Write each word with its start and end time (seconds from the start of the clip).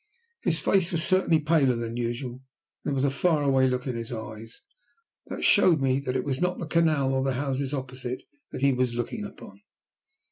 His 0.41 0.57
face 0.57 0.91
was 0.91 1.03
certainly 1.03 1.39
paler 1.39 1.75
than 1.75 1.95
usual, 1.95 2.31
and 2.37 2.41
there 2.85 2.93
was 2.95 3.03
a 3.03 3.11
far 3.11 3.43
away 3.43 3.67
look 3.69 3.85
in 3.85 3.95
his 3.95 4.11
eyes 4.11 4.63
that 5.27 5.43
showed 5.43 5.79
me 5.79 5.99
that 5.99 6.15
it 6.15 6.23
was 6.23 6.41
not 6.41 6.57
the 6.57 6.65
canal 6.65 7.13
or 7.13 7.23
the 7.23 7.33
houses 7.35 7.71
opposite 7.71 8.23
that 8.51 8.61
he 8.61 8.73
was 8.73 8.95
looking 8.95 9.23
upon. 9.23 9.61